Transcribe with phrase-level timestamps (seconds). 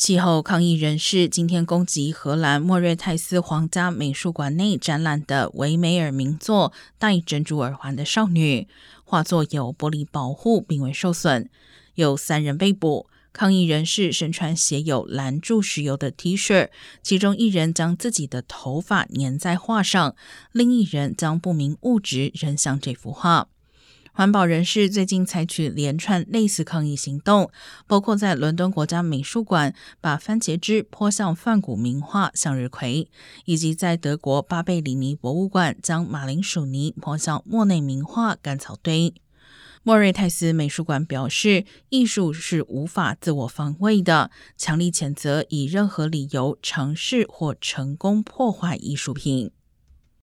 [0.00, 8.62] 气候抗议人士今天攻击荷兰莫瑞泰斯皇家美术馆内展览的维梅尔名作《戴珍珠耳环的少女》，
[9.04, 11.50] 画作有玻璃保护，并未受损。
[11.96, 13.10] 有三人被捕。
[13.34, 16.70] 抗议人士身穿写有“拦住石油”的 T 恤，
[17.02, 20.16] 其中一人将自己的头发粘在画上，
[20.52, 23.48] 另一人将不明物质扔向这幅画。
[24.20, 27.50] 环保人士最近采取连串类似抗议行动，
[27.86, 33.04] 包括在伦敦国家美术馆把番茄汁泼向梵谷名画《向日葵》，
[33.46, 39.10] 以及在德国巴贝里尼博物馆将马铃薯泥泼向莫内名画《干草堆》。
[39.82, 49.50] 莫瑞泰斯美术馆表示，艺术是无法自我防卫的，强力谴责以任何理由尝试或成功破坏艺术品。